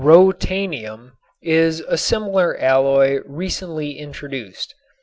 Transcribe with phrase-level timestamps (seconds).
[0.03, 1.11] "Rhotanium"
[1.43, 4.73] is a similar alloy recently introduced.